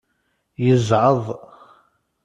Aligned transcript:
Yezɛeḍ. 0.65 1.23